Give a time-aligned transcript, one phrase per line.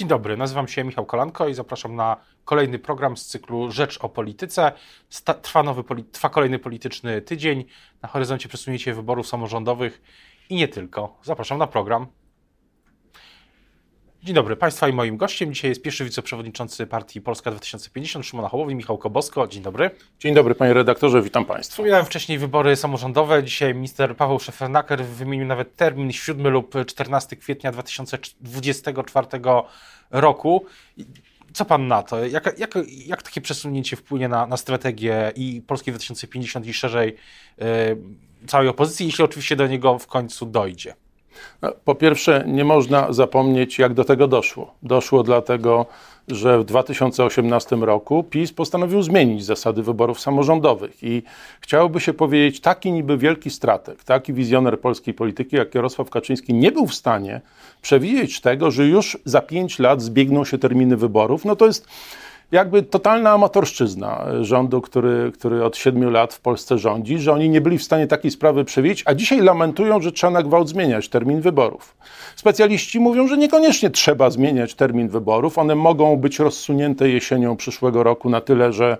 [0.00, 4.08] Dzień dobry, nazywam się Michał Kolanko i zapraszam na kolejny program z cyklu Rzecz o
[4.08, 4.72] Polityce.
[5.42, 7.64] Trwa, nowy, trwa kolejny polityczny tydzień.
[8.02, 10.02] Na horyzoncie przesunięcie wyborów samorządowych
[10.50, 11.18] i nie tylko.
[11.22, 12.06] Zapraszam na program.
[14.22, 18.74] Dzień dobry Państwa i moim gościem dzisiaj jest pierwszy wiceprzewodniczący partii Polska 2050 Szymona Hołowni,
[18.74, 19.48] Michał Kobosko.
[19.48, 19.90] Dzień dobry.
[20.18, 21.72] Dzień dobry panie redaktorze, witam Państwa.
[21.72, 23.44] Wspominałem wcześniej wybory samorządowe.
[23.44, 29.26] Dzisiaj minister Paweł Szefernaker wymienił nawet termin 7 lub 14 kwietnia 2024
[30.10, 30.66] roku.
[31.52, 32.26] Co pan na to?
[32.26, 32.74] Jak, jak,
[33.06, 37.16] jak takie przesunięcie wpłynie na, na strategię i Polski 2050 i szerzej
[37.58, 37.66] yy,
[38.46, 40.94] całej opozycji, jeśli oczywiście do niego w końcu dojdzie?
[41.62, 44.74] No, po pierwsze, nie można zapomnieć, jak do tego doszło.
[44.82, 45.86] Doszło dlatego,
[46.28, 51.22] że w 2018 roku PiS postanowił zmienić zasady wyborów samorządowych i
[51.60, 56.72] chciałoby się powiedzieć, taki niby wielki strateg, taki wizjoner polskiej polityki jak Jarosław Kaczyński nie
[56.72, 57.40] był w stanie
[57.82, 61.44] przewidzieć tego, że już za pięć lat zbiegną się terminy wyborów.
[61.44, 61.86] No to jest
[62.52, 67.60] jakby totalna amatorszczyzna rządu, który, który od siedmiu lat w Polsce rządzi, że oni nie
[67.60, 71.40] byli w stanie takiej sprawy przewidzieć, a dzisiaj lamentują, że trzeba na gwałt zmieniać termin
[71.40, 71.96] wyborów.
[72.36, 75.58] Specjaliści mówią, że niekoniecznie trzeba zmieniać termin wyborów.
[75.58, 78.98] One mogą być rozsunięte jesienią przyszłego roku na tyle, że E,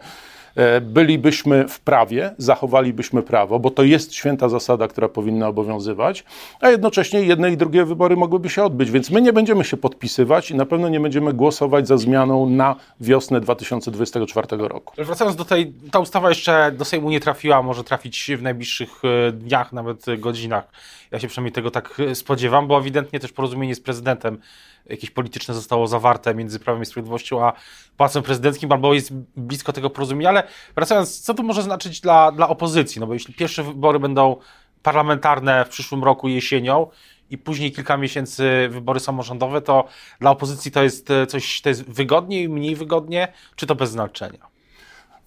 [0.81, 6.25] bylibyśmy w prawie, zachowalibyśmy prawo, bo to jest święta zasada, która powinna obowiązywać,
[6.61, 10.51] a jednocześnie jedne i drugie wybory mogłyby się odbyć, więc my nie będziemy się podpisywać
[10.51, 14.95] i na pewno nie będziemy głosować za zmianą na wiosnę 2024 roku.
[14.98, 19.33] Wracając do tej, ta ustawa jeszcze do Sejmu nie trafiła, może trafić w najbliższych e,
[19.33, 20.64] dniach, nawet godzinach.
[21.11, 24.39] Ja się przynajmniej tego tak e, spodziewam, bo ewidentnie też porozumienie z prezydentem
[24.87, 27.53] jakieś polityczne zostało zawarte między Prawem i Sprawiedliwością a
[27.97, 30.39] Pałacem Prezydenckim, albo jest blisko tego porozumienia, ale
[30.74, 33.00] wracając, co to może znaczyć dla, dla opozycji?
[33.00, 34.36] No bo jeśli pierwsze wybory będą
[34.83, 36.86] parlamentarne w przyszłym roku jesienią
[37.30, 39.84] i później kilka miesięcy wybory samorządowe, to
[40.20, 44.50] dla opozycji to jest e, coś, to jest wygodniej, mniej wygodnie, czy to bez znaczenia?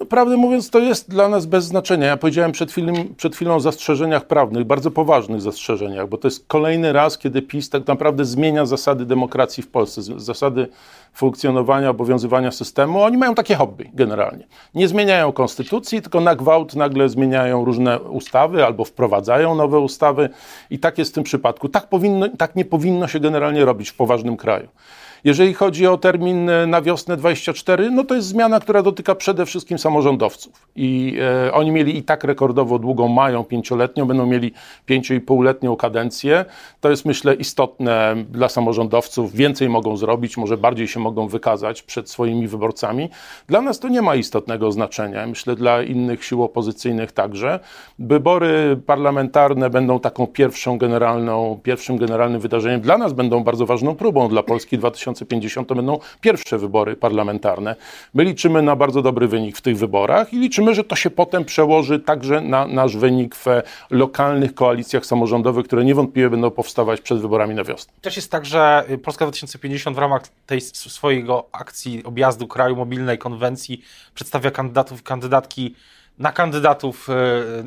[0.09, 2.07] Prawdę mówiąc, to jest dla nas bez znaczenia.
[2.07, 6.47] Ja powiedziałem przed chwilą, przed chwilą o zastrzeżeniach prawnych, bardzo poważnych zastrzeżeniach, bo to jest
[6.47, 10.67] kolejny raz, kiedy PiS tak naprawdę zmienia zasady demokracji w Polsce, zasady
[11.13, 13.01] funkcjonowania, obowiązywania systemu.
[13.01, 14.47] Oni mają takie hobby generalnie.
[14.75, 20.29] Nie zmieniają konstytucji, tylko na gwałt nagle zmieniają różne ustawy albo wprowadzają nowe ustawy
[20.69, 21.69] i tak jest w tym przypadku.
[21.69, 24.67] Tak, powinno, tak nie powinno się generalnie robić w poważnym kraju.
[25.23, 29.45] Jeżeli chodzi o termin e, na wiosnę 24, no to jest zmiana, która dotyka przede
[29.45, 30.67] wszystkim samorządowców.
[30.75, 31.17] I
[31.47, 34.53] e, oni mieli i tak rekordowo długą, mają pięcioletnią, będą mieli
[34.85, 36.45] pięcio i półletnią kadencję.
[36.81, 39.33] To jest myślę istotne dla samorządowców.
[39.33, 43.09] Więcej mogą zrobić, może bardziej się mogą wykazać przed swoimi wyborcami.
[43.47, 45.27] Dla nas to nie ma istotnego znaczenia.
[45.27, 47.59] Myślę dla innych sił opozycyjnych także.
[47.99, 52.81] Wybory parlamentarne będą taką pierwszą generalną, pierwszym generalnym wydarzeniem.
[52.81, 57.75] Dla nas będą bardzo ważną próbą dla Polski 2000 2050 to będą pierwsze wybory parlamentarne.
[58.13, 61.45] My liczymy na bardzo dobry wynik w tych wyborach i liczymy, że to się potem
[61.45, 63.45] przełoży także na nasz wynik w
[63.89, 67.93] lokalnych koalicjach samorządowych, które niewątpliwie będą powstawać przed wyborami na wiosnę.
[68.01, 73.81] Też jest tak, że Polska 2050 w ramach tej swojego akcji objazdu kraju mobilnej konwencji
[74.13, 75.75] przedstawia kandydatów i kandydatki
[76.19, 77.13] na kandydatów e,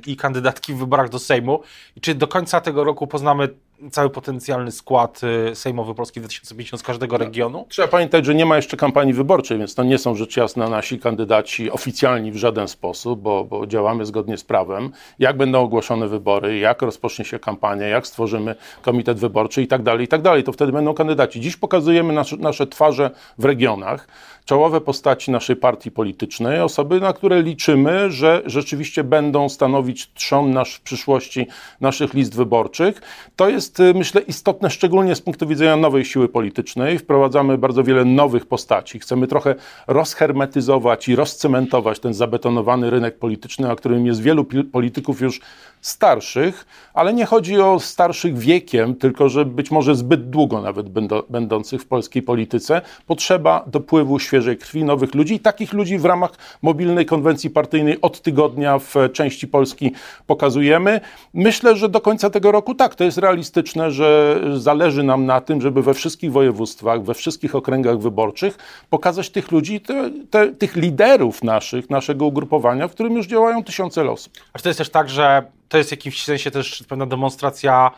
[0.06, 1.62] i kandydatki w wyborach do Sejmu.
[1.96, 3.48] I czy do końca tego roku poznamy
[3.90, 5.20] cały potencjalny skład
[5.50, 7.66] y, sejmowy Polski 2050 z każdego regionu?
[7.68, 10.98] Trzeba pamiętać, że nie ma jeszcze kampanii wyborczej, więc to nie są rzecz jasna nasi
[10.98, 14.90] kandydaci oficjalni w żaden sposób, bo, bo działamy zgodnie z prawem.
[15.18, 20.04] Jak będą ogłoszone wybory, jak rozpocznie się kampania, jak stworzymy komitet wyborczy i tak dalej,
[20.04, 21.40] i tak dalej, to wtedy będą kandydaci.
[21.40, 24.08] Dziś pokazujemy nasze, nasze twarze w regionach,
[24.44, 30.74] czołowe postaci naszej partii politycznej, osoby, na które liczymy, że rzeczywiście będą stanowić trzon nasz
[30.74, 31.46] w przyszłości
[31.80, 33.02] naszych list wyborczych.
[33.36, 36.98] To jest jest, y, myślę, istotne, szczególnie z punktu widzenia nowej siły politycznej.
[36.98, 38.98] Wprowadzamy bardzo wiele nowych postaci.
[38.98, 39.54] Chcemy trochę
[39.86, 45.40] rozhermetyzować i rozcementować ten zabetonowany rynek polityczny, na którym jest wielu polityków już
[45.86, 50.88] starszych, ale nie chodzi o starszych wiekiem, tylko że być może zbyt długo nawet
[51.28, 52.82] będących w polskiej polityce.
[53.06, 56.30] Potrzeba dopływu świeżej krwi, nowych ludzi i takich ludzi w ramach
[56.62, 59.92] mobilnej konwencji partyjnej od tygodnia w części Polski
[60.26, 61.00] pokazujemy.
[61.34, 65.60] Myślę, że do końca tego roku tak, to jest realistyczne, że zależy nam na tym,
[65.60, 68.58] żeby we wszystkich województwach, we wszystkich okręgach wyborczych
[68.90, 74.10] pokazać tych ludzi, te, te, tych liderów naszych, naszego ugrupowania, w którym już działają tysiące
[74.10, 74.32] osób.
[74.52, 77.90] A czy to jest też tak, że to jest w jakimś sensie też pewna demonstracja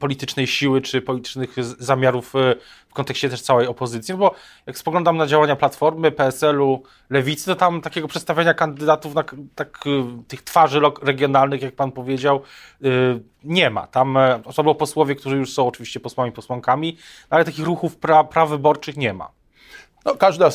[0.00, 2.54] politycznej siły czy politycznych zamiarów e,
[2.88, 4.12] w kontekście też całej opozycji.
[4.12, 4.34] No bo
[4.66, 9.24] jak spoglądam na działania Platformy, PSL-u, Lewicy, to tam takiego przedstawiania kandydatów, na,
[9.54, 12.42] tak, e, tych twarzy regionalnych, jak pan powiedział,
[12.84, 12.88] e,
[13.44, 13.86] nie ma.
[13.86, 14.18] Tam
[14.52, 16.96] są posłowie, którzy już są oczywiście posłami, posłankami,
[17.30, 19.43] ale takich ruchów pra, prawyborczych nie ma.
[20.04, 20.48] No, każda,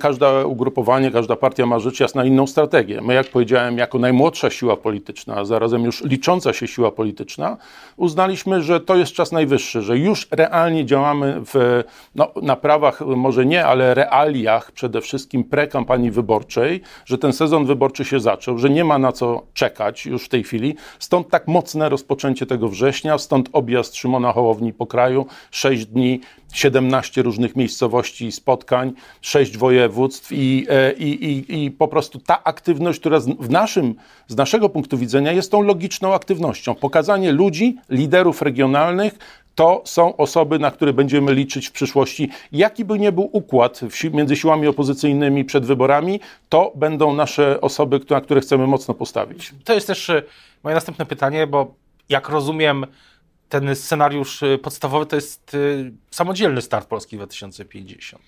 [0.00, 3.00] każda ugrupowanie, każda partia ma rzecz jasna inną strategię.
[3.00, 7.56] My, jak powiedziałem, jako najmłodsza siła polityczna, a zarazem już licząca się siła polityczna,
[7.96, 11.82] uznaliśmy, że to jest czas najwyższy, że już realnie działamy w,
[12.14, 18.04] no, na prawach, może nie, ale realiach przede wszystkim pre-kampanii wyborczej, że ten sezon wyborczy
[18.04, 20.74] się zaczął, że nie ma na co czekać już w tej chwili.
[20.98, 26.20] Stąd tak mocne rozpoczęcie tego września, stąd objazd Szymona Hołowni po kraju, sześć dni
[26.52, 32.44] 17 różnych miejscowości i spotkań, 6 województw i, e, i, i, i po prostu ta
[32.44, 33.94] aktywność, która z, w naszym,
[34.28, 36.74] z naszego punktu widzenia jest tą logiczną aktywnością.
[36.74, 39.18] Pokazanie ludzi, liderów regionalnych,
[39.54, 42.30] to są osoby, na które będziemy liczyć w przyszłości.
[42.52, 43.80] Jaki by nie był układ
[44.12, 49.54] między siłami opozycyjnymi przed wyborami, to będą nasze osoby, na które chcemy mocno postawić.
[49.64, 50.22] To jest też e,
[50.62, 51.74] moje następne pytanie, bo
[52.08, 52.86] jak rozumiem,
[53.48, 55.56] ten scenariusz y, podstawowy to jest
[56.10, 58.22] samodzielny start Polski 2050.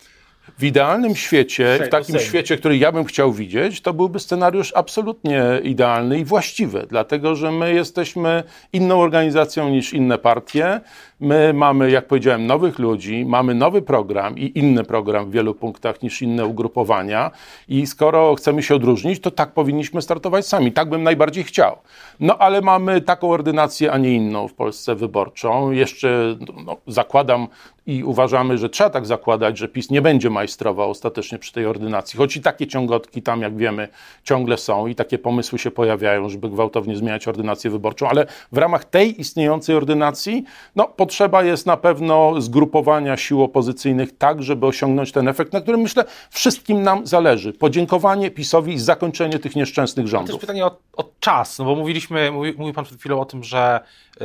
[0.59, 5.43] W idealnym świecie, w takim świecie, który ja bym chciał widzieć, to byłby scenariusz absolutnie
[5.63, 10.81] idealny i właściwy, dlatego że my jesteśmy inną organizacją niż inne partie.
[11.21, 16.03] My mamy, jak powiedziałem, nowych ludzi, mamy nowy program i inny program w wielu punktach
[16.03, 17.31] niż inne ugrupowania.
[17.69, 20.73] I skoro chcemy się odróżnić, to tak powinniśmy startować sami.
[20.73, 21.77] Tak bym najbardziej chciał.
[22.21, 25.71] No ale mamy taką ordynację, a nie inną w Polsce wyborczą.
[25.71, 27.49] Jeszcze no, zakładam
[27.87, 32.17] i uważamy, że trzeba tak zakładać, że PiS nie będzie majstrował ostatecznie przy tej ordynacji.
[32.17, 33.89] Choć i takie ciągotki tam, jak wiemy,
[34.25, 38.85] ciągle są i takie pomysły się pojawiają, żeby gwałtownie zmieniać ordynację wyborczą, ale w ramach
[38.85, 40.45] tej istniejącej ordynacji,
[40.77, 45.81] no, potrzeba jest na pewno zgrupowania sił opozycyjnych tak, żeby osiągnąć ten efekt, na którym
[45.81, 47.53] myślę wszystkim nam zależy.
[47.53, 50.29] Podziękowanie PiSowi i zakończenie tych nieszczęsnych rządów.
[50.29, 53.25] To jest pytanie o, o czas, no bo mówiliśmy, mówi, mówił Pan przed chwilą o
[53.25, 53.81] tym, że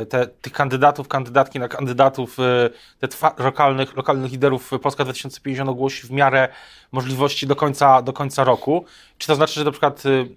[0.08, 2.42] te, tych kandydatów, kandydatki na kandydatów, y,
[3.00, 6.48] te twa, lokalnych, lokalnych liderów Polska 2050 ogłosi w miarę
[6.92, 8.84] możliwości do końca, do końca roku.
[9.18, 10.28] Czy to znaczy, że na przykład y,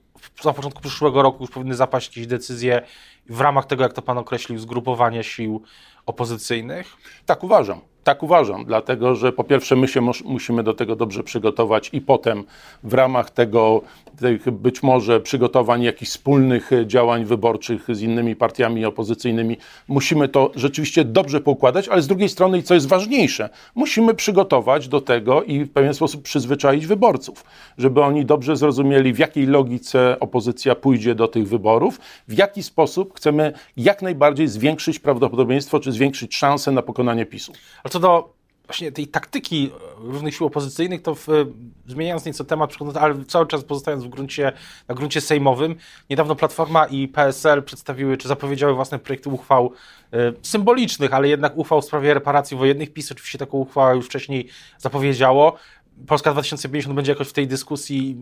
[0.45, 2.81] na początku przyszłego roku już powinny zapaść jakieś decyzje
[3.29, 5.63] w ramach tego, jak to Pan określił, zgrupowania sił
[6.05, 6.97] opozycyjnych?
[7.25, 7.79] Tak uważam.
[8.05, 12.43] Tak uważam, dlatego że po pierwsze my się musimy do tego dobrze przygotować i potem
[12.83, 13.81] w ramach tego,
[14.19, 19.57] tych być może przygotowań jakichś wspólnych działań wyborczych z innymi partiami opozycyjnymi,
[19.87, 24.87] musimy to rzeczywiście dobrze poukładać, ale z drugiej strony, i co jest ważniejsze, musimy przygotować
[24.87, 27.45] do tego i w pewien sposób przyzwyczaić wyborców,
[27.77, 33.17] żeby oni dobrze zrozumieli, w jakiej logice opozycja pójdzie do tych wyborów, w jaki sposób
[33.17, 37.53] chcemy jak najbardziej zwiększyć prawdopodobieństwo czy zwiększyć szanse na pokonanie PiSu
[37.89, 41.27] co do właśnie tej taktyki różnych sił opozycyjnych, to w,
[41.87, 44.51] zmieniając nieco temat, ale cały czas pozostając w gruncie,
[44.87, 45.75] na gruncie sejmowym,
[46.09, 49.71] niedawno Platforma i PSL przedstawiły, czy zapowiedziały własne projekty uchwał
[50.13, 52.93] y, symbolicznych, ale jednak uchwał w sprawie reparacji wojennych.
[52.93, 55.55] PiS oczywiście taką uchwałę już wcześniej zapowiedziało.
[56.07, 58.17] Polska 2050 będzie jakoś w tej dyskusji,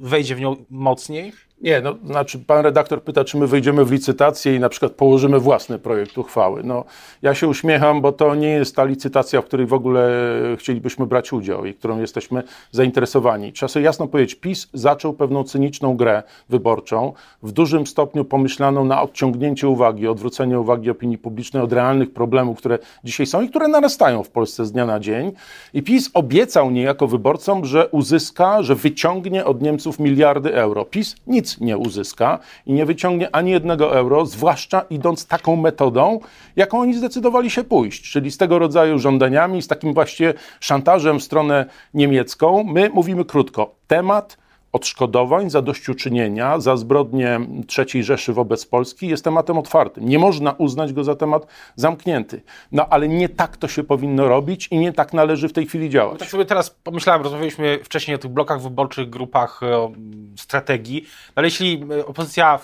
[0.00, 1.32] wejdzie w nią mocniej?
[1.60, 5.40] Nie, no, znaczy pan redaktor pyta, czy my wejdziemy w licytację i na przykład położymy
[5.40, 6.62] własny projekt uchwały.
[6.64, 6.84] No,
[7.22, 10.10] ja się uśmiecham, bo to nie jest ta licytacja, w której w ogóle
[10.58, 13.52] chcielibyśmy brać udział i którą jesteśmy zainteresowani.
[13.52, 17.12] Trzeba sobie jasno powiedzieć, PiS zaczął pewną cyniczną grę wyborczą,
[17.42, 22.78] w dużym stopniu pomyślaną na odciągnięcie uwagi, odwrócenie uwagi opinii publicznej od realnych problemów, które
[23.04, 25.32] dzisiaj są i które narastają w Polsce z dnia na dzień.
[25.74, 30.84] I PiS obiecał niejako wyborcom, że uzyska, że wyciągnie od Niemców miliardy euro.
[30.84, 36.20] PiS nic nie uzyska i nie wyciągnie ani jednego euro, zwłaszcza idąc taką metodą,
[36.56, 41.22] jaką oni zdecydowali się pójść, czyli z tego rodzaju żądaniami, z takim właśnie szantażem w
[41.22, 42.64] stronę niemiecką.
[42.64, 43.74] My mówimy krótko.
[43.86, 44.38] Temat
[44.72, 47.40] odszkodowań, zadośćuczynienia za zbrodnie
[47.78, 50.08] III Rzeszy wobec Polski jest tematem otwartym.
[50.08, 51.46] Nie można uznać go za temat
[51.76, 52.42] zamknięty.
[52.72, 55.90] No ale nie tak to się powinno robić i nie tak należy w tej chwili
[55.90, 56.18] działać.
[56.18, 59.92] Tak sobie teraz pomyślałem, rozmawialiśmy wcześniej o tych blokach wyborczych, grupach, o
[60.36, 62.58] strategii, no ale jeśli opozycja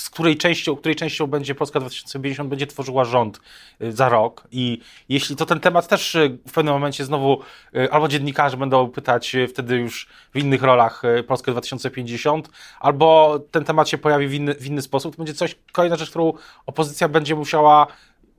[0.00, 3.40] z której częścią, której częścią będzie Polska 2050 będzie tworzyła rząd
[3.82, 4.48] y, za rok.
[4.50, 7.40] I jeśli to ten temat też y, w pewnym momencie znowu
[7.76, 13.88] y, albo dziennikarze będą pytać wtedy już w innych rolach Polskę 2050, albo ten temat
[13.88, 16.32] się pojawi w inny, w inny sposób, to będzie coś, kolejna rzecz, którą
[16.66, 17.86] opozycja będzie musiała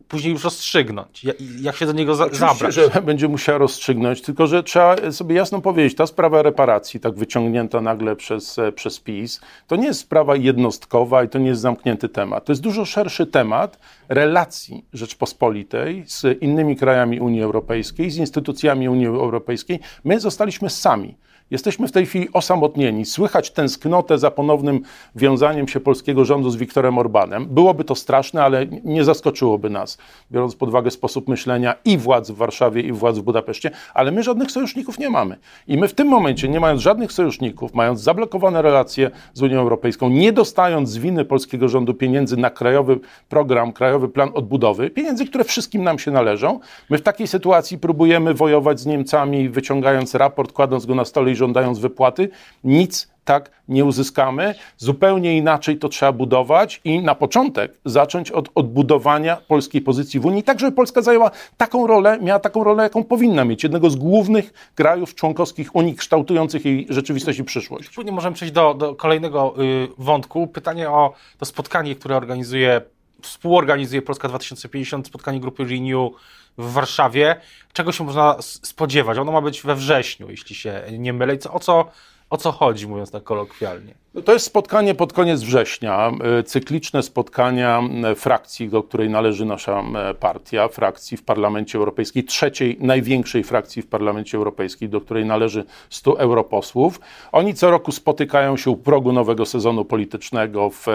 [0.07, 1.25] później już rozstrzygnąć?
[1.61, 2.73] Jak, się do niego za, Oczywiście, zabrać?
[2.75, 7.81] że będzie musiała rozstrzygnąć, tylko że trzeba sobie jasno powiedzieć, ta sprawa reparacji, tak wyciągnięta
[7.81, 12.09] nagle przez, e, przez PiS, to nie jest sprawa jednostkowa i to nie jest zamknięty
[12.09, 12.45] temat.
[12.45, 19.07] To jest dużo szerszy temat relacji Rzeczpospolitej z innymi krajami Unii Europejskiej, z instytucjami Unii
[19.07, 19.79] Europejskiej.
[20.03, 21.17] My zostaliśmy sami.
[21.51, 23.05] Jesteśmy w tej chwili osamotnieni.
[23.05, 24.81] Słychać tęsknotę za ponownym
[25.15, 27.45] wiązaniem się polskiego rządu z Wiktorem Orbanem.
[27.45, 29.97] Byłoby to straszne, ale nie zaskoczyłoby nas,
[30.31, 34.23] biorąc pod uwagę sposób myślenia i władz w Warszawie, i władz w Budapeszcie, ale my
[34.23, 35.37] żadnych sojuszników nie mamy.
[35.67, 40.09] I my w tym momencie, nie mając żadnych sojuszników, mając zablokowane relacje z Unią Europejską,
[40.09, 42.99] nie dostając z winy polskiego rządu pieniędzy na krajowy
[43.29, 46.59] program, krajowy plan odbudowy, pieniędzy, które wszystkim nam się należą,
[46.89, 51.79] my w takiej sytuacji próbujemy wojować z Niemcami, wyciągając raport, kładąc go na stole żądając
[51.79, 52.29] wypłaty.
[52.63, 54.55] Nic tak nie uzyskamy.
[54.77, 60.43] Zupełnie inaczej to trzeba budować i na początek zacząć od odbudowania polskiej pozycji w Unii,
[60.43, 63.63] tak żeby Polska zajęła taką rolę, miała taką rolę, jaką powinna mieć.
[63.63, 67.89] Jednego z głównych krajów członkowskich Unii, kształtujących jej rzeczywistość i przyszłość.
[67.89, 70.47] Później możemy przejść do, do kolejnego y, wątku.
[70.47, 72.81] Pytanie o to spotkanie, które organizuje,
[73.25, 76.11] współorganizuje Polska 2050, spotkanie grupy Renew
[76.57, 77.41] w Warszawie.
[77.73, 79.17] Czego się można spodziewać?
[79.17, 81.37] Ono ma być we wrześniu, jeśli się nie mylę.
[81.37, 81.91] Co, o, co,
[82.29, 84.04] o co chodzi, mówiąc tak kolokwialnie?
[84.15, 89.45] No To jest spotkanie pod koniec września, e, cykliczne spotkania e, frakcji, do której należy
[89.45, 95.25] nasza e, partia, frakcji w Parlamencie Europejskim, trzeciej największej frakcji w Parlamencie Europejskim, do której
[95.25, 96.99] należy 100 europosłów.
[97.31, 100.85] Oni co roku spotykają się u progu nowego sezonu politycznego w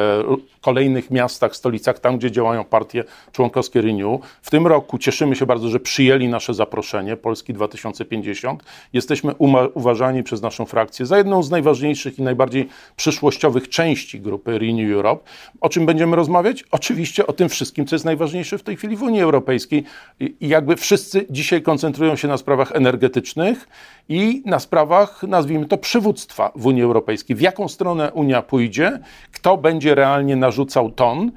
[0.60, 4.20] kolejnych miastach, stolicach, tam gdzie działają partie członkowskie Renew.
[4.42, 8.62] W tym roku cieszymy się bardzo, że przyjęli nasze zaproszenie Polski 2050.
[8.92, 9.34] Jesteśmy
[9.74, 12.68] uważani przez naszą frakcję za jedną z najważniejszych i najbardziej
[13.11, 15.25] przyszłościowych części grupy Renew Europe.
[15.61, 16.64] O czym będziemy rozmawiać?
[16.71, 19.85] Oczywiście o tym wszystkim, co jest najważniejsze w tej chwili w Unii Europejskiej.
[20.21, 23.69] I jakby wszyscy dzisiaj koncentrują się na sprawach energetycznych
[24.09, 27.37] i na sprawach, nazwijmy to, przywództwa w Unii Europejskiej.
[27.37, 28.99] W jaką stronę Unia pójdzie,
[29.33, 31.33] kto będzie realnie narzucał ton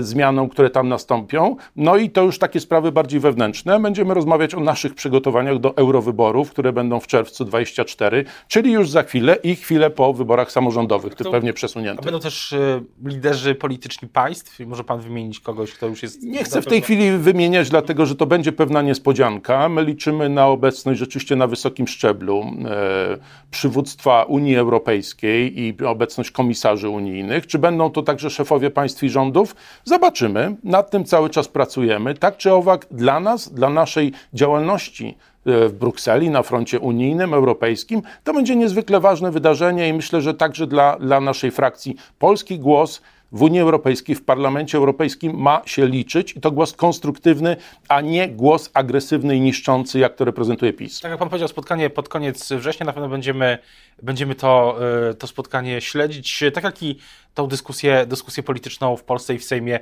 [0.00, 1.56] zmianom, które tam nastąpią.
[1.76, 3.80] No i to już takie sprawy bardziej wewnętrzne.
[3.80, 9.02] Będziemy rozmawiać o naszych przygotowaniach do eurowyborów, które będą w czerwcu 24, czyli już za
[9.02, 12.02] chwilę i chwilę po wyborach samorządowych, to- pewnie przesunięte.
[12.02, 14.60] będą też y, liderzy polityczni państw?
[14.66, 16.22] Może pan wymienić kogoś, kto już jest...
[16.22, 19.68] Nie chcę w tej chwili wymieniać, dlatego że to będzie pewna niespodzianka.
[19.68, 23.18] My liczymy na obecność rzeczywiście na wysokim szczeblu e,
[23.50, 27.46] przywództwa Unii Europejskiej i obecność komisarzy unijnych.
[27.46, 29.54] Czy będą to także szefowie państw i rządów?
[29.84, 30.56] Zobaczymy.
[30.64, 32.14] Nad tym cały czas pracujemy.
[32.14, 38.02] Tak czy owak, dla nas, dla naszej działalności e, w Brukseli, na froncie unijnym, europejskim.
[38.24, 43.02] To będzie niezwykle ważne wydarzenie i myślę, że także dla, dla naszej frakcji polski głos
[43.32, 47.56] w Unii Europejskiej, w Parlamencie Europejskim ma się liczyć i to głos konstruktywny,
[47.88, 51.00] a nie głos agresywny i niszczący, jak to reprezentuje PiS.
[51.00, 53.58] Tak jak pan powiedział, spotkanie pod koniec września, na pewno będziemy,
[54.02, 54.78] będziemy to,
[55.10, 56.98] y, to spotkanie śledzić, tak jak i
[57.34, 59.80] tą dyskusję, dyskusję polityczną w Polsce i w Sejmie,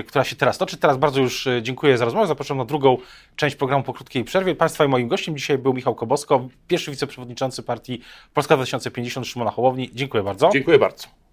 [0.00, 0.76] y, która się teraz toczy.
[0.76, 2.26] Teraz bardzo już y, dziękuję za rozmowę.
[2.26, 2.98] Zapraszam na drugą
[3.36, 4.54] część programu po krótkiej przerwie.
[4.54, 8.00] Państwa i moim gościem dzisiaj był Michał Kobosko, pierwszy wiceprzewodniczący partii
[8.34, 9.90] Polska 2050 Szymona Hołowni.
[9.94, 10.50] Dziękuję bardzo.
[10.52, 11.23] Dziękuję bardzo.